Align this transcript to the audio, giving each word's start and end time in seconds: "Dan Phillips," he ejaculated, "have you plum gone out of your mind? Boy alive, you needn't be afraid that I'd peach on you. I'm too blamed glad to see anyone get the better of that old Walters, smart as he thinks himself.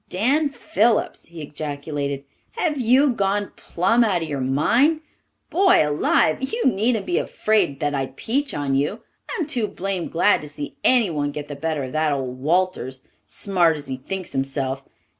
"Dan 0.09 0.49
Phillips," 0.49 1.25
he 1.25 1.43
ejaculated, 1.43 2.23
"have 2.53 2.75
you 2.79 3.13
plum 3.13 3.15
gone 3.55 4.03
out 4.03 4.23
of 4.23 4.27
your 4.27 4.39
mind? 4.41 5.01
Boy 5.51 5.87
alive, 5.87 6.37
you 6.41 6.65
needn't 6.65 7.05
be 7.05 7.19
afraid 7.19 7.79
that 7.81 7.93
I'd 7.93 8.15
peach 8.17 8.55
on 8.55 8.73
you. 8.73 9.01
I'm 9.37 9.45
too 9.45 9.67
blamed 9.67 10.11
glad 10.11 10.41
to 10.41 10.49
see 10.49 10.75
anyone 10.83 11.29
get 11.29 11.49
the 11.49 11.55
better 11.55 11.83
of 11.83 11.91
that 11.91 12.13
old 12.13 12.39
Walters, 12.39 13.03
smart 13.27 13.77
as 13.77 13.85
he 13.85 13.95
thinks 13.95 14.31
himself. 14.31 14.83